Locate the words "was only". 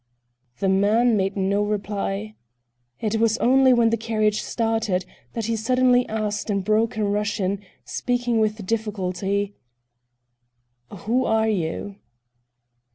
3.19-3.71